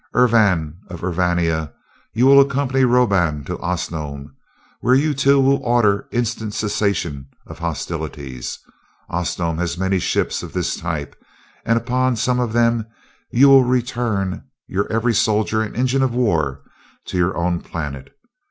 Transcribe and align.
Urvan 0.15 0.79
of 0.87 1.03
Urvania, 1.03 1.71
you 2.11 2.25
will 2.25 2.41
accompany 2.41 2.83
Roban 2.85 3.45
to 3.45 3.55
Osnome, 3.59 4.33
where 4.79 4.95
you 4.95 5.13
two 5.13 5.39
will 5.39 5.63
order 5.63 6.07
instant 6.11 6.55
cessation 6.55 7.27
of 7.45 7.59
hostilities. 7.59 8.57
Osnome 9.11 9.59
has 9.59 9.77
many 9.77 9.99
ships 9.99 10.41
of 10.41 10.53
this 10.53 10.75
type, 10.75 11.15
and 11.65 11.77
upon 11.77 12.15
some 12.15 12.39
of 12.39 12.51
them 12.53 12.87
you 13.29 13.47
will 13.47 13.63
return 13.63 14.43
your 14.65 14.91
every 14.91 15.13
soldier 15.13 15.61
and 15.61 15.75
engine 15.75 16.01
of 16.01 16.15
war 16.15 16.63
to 17.05 17.17
your 17.19 17.37
own 17.37 17.61
planet. 17.61 18.09